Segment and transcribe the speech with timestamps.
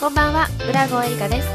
[0.00, 1.48] こんばんは浦郷エリカです。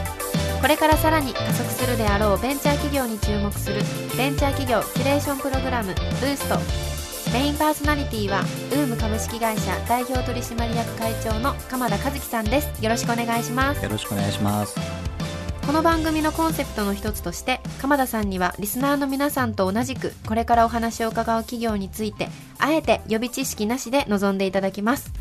[0.62, 3.82] これからさらに加速するであろうベンチャー企業に注目する
[4.16, 6.60] ベンチャー企業キュレーションプログラムブースト。
[7.34, 12.84] メインパーソナリティはウーム株式会社代表取締役会長の鎌田和樹さんです。
[12.84, 13.84] よろしくお願いします。
[13.84, 14.76] よろしくお願いします。
[15.66, 25.12] この番組のコンセプトの一つとして鎌田さんにはリスナーの皆さんと同じくこれからお話を伺う企業についてあえて予備知識なしで臨んでいただきます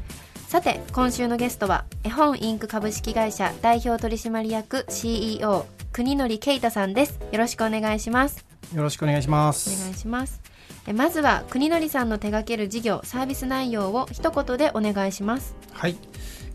[0.55, 7.19] さて今週のゲストは絵本インク株式会社代表取締役 CEO 国則啓太さんです。
[7.33, 8.47] よろしくお願いします。
[8.73, 9.83] よろしくお願いしまおす。
[9.83, 10.41] 願いします。
[10.87, 15.57] えまずは国則さんの手掛ける事業サービス内容を一言でお願いします。
[15.73, 15.97] はい。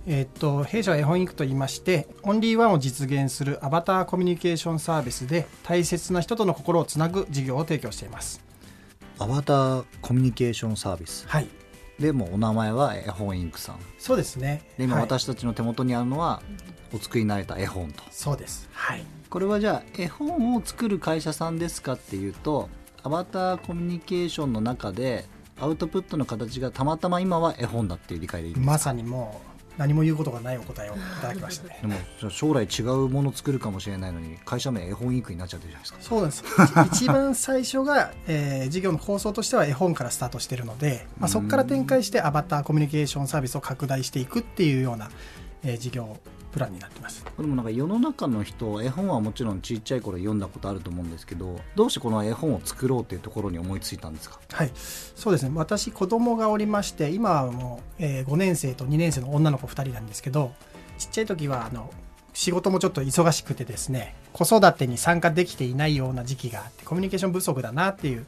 [0.08, 8.42] えーっと弊社は絵本インクと言いましてオンリーワンを実現するアバターコミュニケーションサービスで大切な人との心をつなぐ事業を提供しています。
[9.18, 11.28] アバターコミュニケーションサービス。
[11.28, 11.50] はい
[12.00, 13.80] でもお名前は絵本インクさん。
[13.98, 14.64] そうですね。
[14.78, 15.04] で今はい。
[15.04, 16.42] 私たちの手元にあるのは
[16.94, 18.04] お作りになれた絵本と。
[18.10, 18.70] そうです。
[18.72, 19.06] はい。
[19.30, 22.70] これはじゃあ絵本を作る会社さんですかっていうと
[23.04, 25.26] アバターコミュニケーションの中で
[25.60, 28.72] アウトプットの形がたまたま今は絵本だっていう理解でいいですか？
[28.72, 31.80] まさにもう何も言うことがないお答えをいただきましたね。
[31.82, 36.00] でも将来違うものを作るかもしれないのに会社名絵本インクになっちゃってるじゃないですか。
[36.02, 36.44] そうなんです。
[37.04, 45.10] 一番最初が、えー事業の構想としては絵本からスタートしているので、まあ、そこから展開してアバターコミュニケーションサービスを拡大していくっていうような、
[45.64, 46.18] えー事業
[46.52, 47.24] プランになってます。
[47.38, 54.40] でもなんか世の中の人絵本はもちろんちっちゃい頃読んだことあると思うんですけどどうしてこの絵本を作ろうっていうところに思いついたんですか？
[54.52, 55.52] はい、そうですね。
[55.54, 60.52] 私子供がおりまして今はもう、えー5年生と2年生の女の子2人なんですけど
[60.98, 61.92] ちっちゃい時はあの
[62.40, 68.26] 仕事もちょっと忙しくてですね子育てに参加できていないような時期があってコミュニケーション不足だなっていう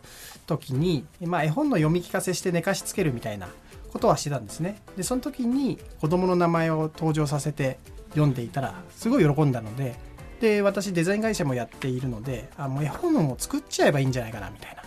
[0.48, 3.48] 時に、まあ、絵本の読み聞かせして寝かしつけるみたいな
[3.94, 4.82] ことはしてたんですね。
[4.98, 9.96] でその時に子供の名前を登場させて読んでいたらすごい喜んだので
[10.42, 14.84] で私デザイン会社もやっているのであもう絵本を作っちゃえばいいんじゃないかなみたいな。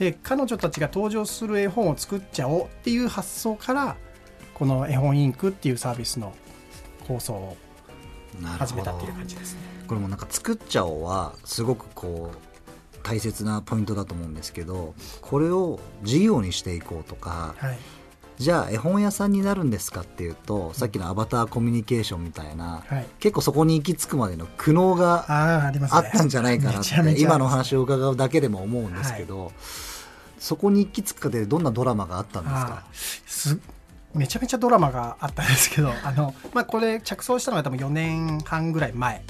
[0.00, 3.96] で彼女たちが登場する絵本を作っちゃおうっていう発想から
[4.54, 6.34] この絵本インクっていうサービスの
[7.06, 7.56] 構想を
[8.58, 9.60] 始めたっていう感じですね。
[9.86, 17.78] これもなんか作っちゃおうはすごくこう大切なポイントだと思うんですけどこれを事業にしていこうとかはい、
[18.38, 29.50] じゃあ絵本屋さんになるんですかっていうとさっきのアバターコミュニケーションみたいなはい、結構そこに行き着くまでの苦悩があったんじゃないかなって今の話を伺うだけでも思うんですけど、
[30.38, 32.50] そこに行き着くかでどんなドラマがあったんで
[33.26, 33.62] すか？
[34.14, 39.22] めちゃめちゃドラマがあったんですけど あの、まあ、これ着想したのが多分4年半ぐらい前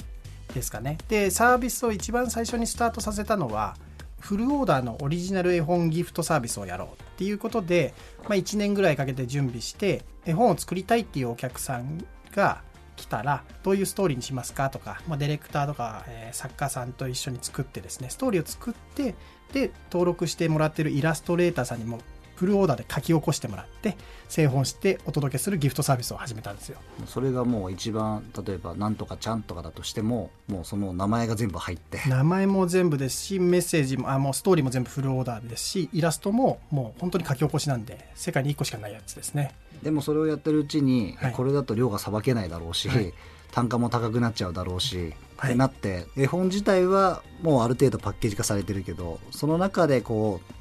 [0.53, 0.97] ですかね。
[1.07, 3.75] でサービスを一番最初にスタートさせたのは
[4.19, 7.93] フルオーダーのオリジナル絵本ギフトサービスをやろうっていうことで、
[8.23, 12.61] まあ、1年ぐらいかけて準備して絵本を作りたいっていうお客さんが
[12.95, 19.15] 来たらどういうストーリーにしますかとか、まあ、ディレクターとか、えー作家さんと一緒に作ってですねストーリーを作って
[19.53, 21.99] で登録してもらってるイラストレーターさんにも
[22.41, 23.95] フルオーダーで書き起こしてもらって
[24.27, 26.79] 製本してお届けするギフトサービスを始めたんですよ。
[27.05, 32.01] それがもう一番例えば「なんとかちゃん」とかだとしてももうその名前が全部入って。
[32.09, 39.53] 名前も全部ですしメッセージもあもうストーリーも全部フルオーダーですしイラストももう本当に書き起こしなんで世界に1個しかないやつですね。
[39.83, 41.33] でもそれをやってるうちに、はい。
[41.33, 43.13] これだと量がさばけないだろうし、はい。
[43.51, 45.51] 単価も高くなっちゃうだろうし、はい。
[45.51, 50.60] ってなって絵本自体はもうある程度パッケージ化されてるけどその中でこうあ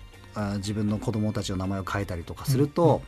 [0.56, 3.00] 自分の子供たちの名前を変えたりとかすると、うんうん。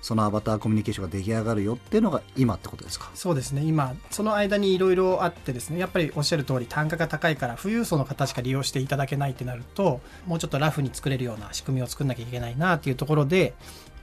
[0.00, 3.10] そのアバターコミュニケーションが出来上がるよっていうのが今ってことですか？
[3.14, 3.64] そうですね。
[3.64, 13.54] 今その間にいろいろあってですねやっぱりおっしゃる通り単価が高いから富裕層の方しか利用していただけないってなるともうちょっとラフに作れるような仕組みを作んなきゃいけないなっていうところで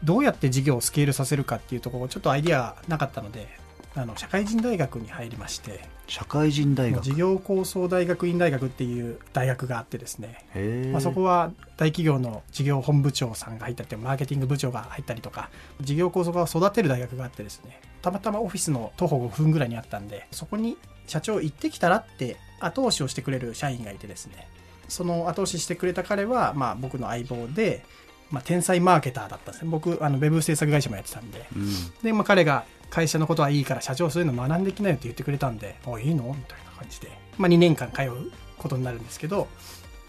[0.04, 3.48] どうやって事業をスケールさせるかっていうところちょっとアイディアなかったので
[3.96, 7.04] あの社会人大学に入りまして社会人大学。
[7.04, 10.92] 事業構想大学院大学っていう大学があってですね。
[10.92, 15.50] まあ、そこは大企業の事業本部長さんが入ったりマーケティング部長が入ったりとか
[15.82, 17.80] 事業構想家を育てる大学があってですね。
[18.02, 20.78] たまたまオフィスの徒歩5分ぐらいにあったんでそこに
[21.08, 24.48] 社長行ってきたらって後押しをしてくれる社員がいてですね。
[24.88, 27.84] その後押ししてくれた彼は、まあ、僕の相棒で、
[28.30, 29.72] まあ、天才マーケターだったんですね。
[29.72, 31.46] 僕あのウェブ制作会社もやってたんで。
[31.56, 31.70] うん。
[32.04, 36.24] で、まあ、彼が会社のことはいいから社長そういうの学んできなよって言ってくれたんで、あ、いいの？
[36.26, 39.48] みたいな感じで、まあ、2年間通うことになるんですけど、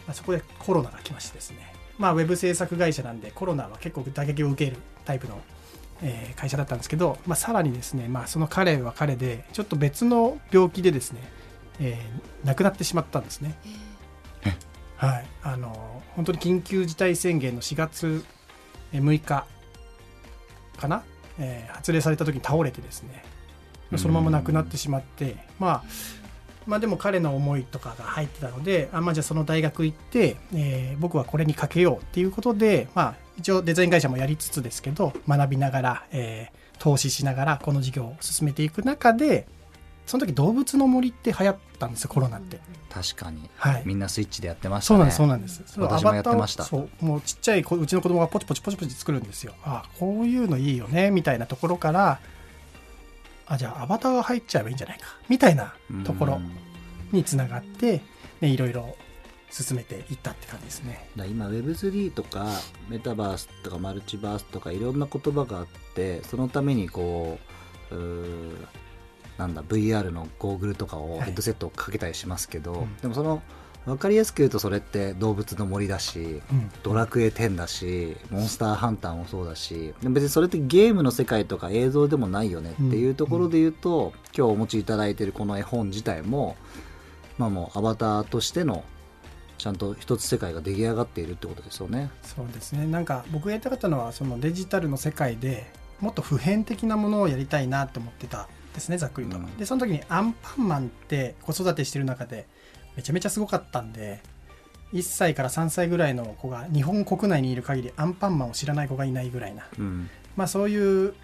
[0.06, 5.40] まあ、そこでコロナが来ましてですね、まあ、ウェブ制作会社なんでコロナは結構打撃を受けるタイプの、
[6.02, 11.20] えー会社だったんですけど、まあ、さらにですね、まあ、その彼は彼でちょっと別の病気でですね、
[11.81, 13.58] えー亡くなってしまったんですね。
[14.96, 18.25] はい、あの本当に緊急事態宣言の4月
[18.93, 19.46] 6日
[20.78, 21.02] かな、
[21.38, 23.25] えー発令された時に倒れてですね
[23.97, 25.85] そのまま亡くなってしまって、まあ
[26.67, 39.49] まあでも彼の思いとかが入ってたのであまあじゃあその大学行って、えー僕はこれにかけようっていうことでまあ一応デザイン会社もやりつつですけど学びながら、えー投資しながらこの事業を進めていく中で
[40.06, 42.61] その時動物の森って流行ったんですよコロナって。
[42.88, 43.82] 確かに、はい。
[43.85, 45.11] みんなスイッチでやってましたね。
[45.11, 46.00] そうなんですそうなんです。
[46.00, 46.64] 私もやってました。
[46.64, 49.53] そうもうちっちゃい子うちの子供がポチポチポチポチ作るんですよ。
[49.64, 52.20] あこういうのいいよねみたいなところから
[53.47, 55.75] あじゃあアバターが入っちゃえばいいんじゃないかみたいな
[56.05, 56.50] ところうん。
[57.12, 58.00] につながって、
[58.41, 58.97] ね、いろいろ
[59.50, 61.09] 進めていったって感じですね。
[61.17, 62.47] 今 Web3 とか
[62.88, 67.38] メタバースとかマルチバースとかいろんな言葉があってそのためにこ
[67.91, 68.67] ううー
[69.38, 71.21] なんだ VR のゴーグルとかをはい。
[71.27, 72.97] ヘッドセットをかけたりしますけど、うん。
[72.97, 73.43] でもその
[73.85, 76.71] 分かりやすく言うとそれって動物の森だしうん。
[76.83, 86.56] ドラクエ10だしモンスターハンターもそうだし別にそれってゲームの世界とか映像でもないよねっていうところで言うと、今日お持ちいただいているこの絵本自体も
[87.38, 88.85] まあもうアバターとしての
[89.59, 92.11] ちゃんと一つ世界が出来上がっているってことですよね。
[92.23, 92.87] そうですね。
[92.87, 99.56] なんか僕がやりたかったのはそのデジタルの世界でもっと普遍的なものをやりたいなって思ってたんですねざっくりと、うん。
[99.56, 102.46] でその時にアンパンマンって子育てしてる中で
[102.96, 104.20] めちゃめちゃすごかったんで
[104.93, 110.08] 1歳から3歳ぐらいの子が日本国内にいる限りアンパンマンを知らない子がいないぐらいな、うん。
[110.37, 111.14] まあ、そういう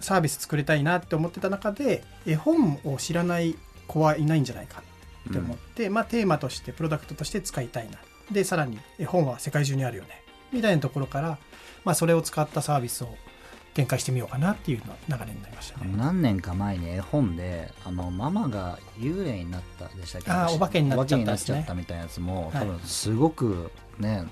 [0.00, 3.56] サービス作りたいなって思ってた中で絵本を知らない
[3.86, 4.82] 子はいないんじゃないか
[5.28, 7.98] って思って、まあ、テーマとしてプロダクトとして使いたいな。
[8.30, 10.22] でさらに絵本は世界中にあるよね。
[10.52, 11.38] みたいなところから、
[11.84, 13.08] まあ、それを使ったサービスを
[13.74, 15.92] 展開してみようかなっていうの流れになりましたね。
[15.96, 20.30] 何年か前に絵本であのママが幽霊になったでしたっけ？
[20.30, 21.38] あーお化けになっちゃったね。
[21.38, 24.24] ちゃったみたいなやつも、はい多分すごくね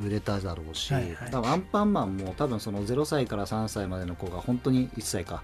[0.00, 1.30] 売れただろうし、はいはい。
[1.30, 5.42] 多分アンパンマンも多分その0歳から3歳までの子が本当に1歳か。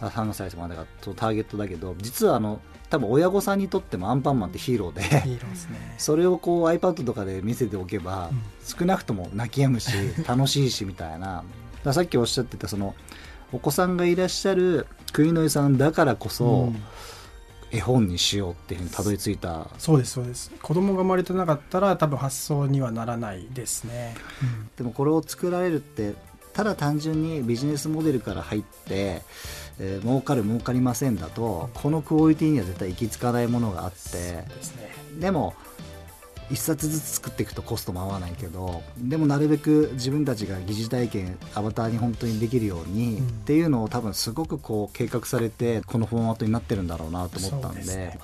[0.00, 2.60] あ3歳までがターゲットだけど実はあの
[2.90, 5.02] 多分親御さんにとってもアンパンマンってヒーローで。
[5.02, 5.94] ヒーローですね。
[5.98, 8.42] それをこう iPad とかで見せておけば、うん。
[8.64, 9.90] 少なくとも泣き止むし
[10.26, 11.42] 楽しいしみたいな
[11.92, 12.94] さっきおっしゃってたその
[13.52, 16.82] お子さんがいらっしゃる国の井さんだからこそ、うん。
[17.72, 19.68] 絵本にしようっていうふうにたどり着いた。
[19.78, 20.50] そうですそうです。
[20.62, 24.14] 子供が生まれてなかったら多分発想にはならないですね。
[24.76, 26.14] でもこれを作られるって
[26.52, 29.22] ただ単純にビジネスモデルから入って、
[29.78, 33.96] えー儲かる儲かりませんだとこのクオリティには絶対行き着かないものがあって。
[33.98, 34.90] ですね。
[35.18, 35.54] でも
[36.50, 43.26] 一冊ずつ作っていくとコストも合わないけどでもなるべく自分たちが疑似体験アバターに本当にできるように、うん。
[43.26, 48.18] っていうのを多分すごくこう計画されてこのフォーマットになってるんだろうなと思ったんで。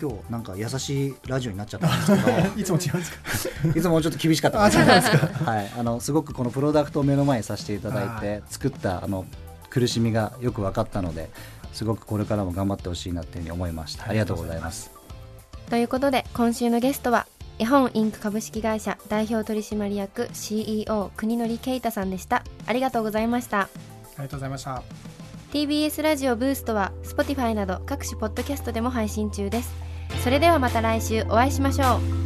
[0.00, 2.38] 今日なんか優しいラジオになっちゃったんですけど。
[2.58, 3.68] いつも違うんですか？
[3.78, 4.66] いつもちょっと厳しかった。
[4.66, 9.26] んですけどはい、あのすごくこのプロダクトを目の前にさせていただいて作ったあの
[9.68, 11.28] 苦しみがよく分かったので
[11.74, 14.08] すごくこれからも頑張ってほしいなっていうふうに思いました。
[14.08, 14.90] ありがとうございます。
[15.68, 17.26] ということで今週のゲストは
[17.60, 22.42] 絵本インク株式会社代表取締役 CEO 国則啓太さんでした。
[22.66, 23.60] ありがとうございました。
[23.60, 23.68] あ
[24.16, 24.82] りがとうございました。
[25.52, 29.74] TBS ラジオブーストは Spotify など各種ポッドキャストでも配信中です。
[30.24, 32.19] それではまた来週お会いしましょう